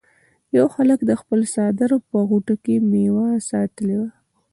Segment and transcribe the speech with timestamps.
[0.57, 4.09] یو هلک د خپل څادر په غوټه کې میوه ساتلې وه.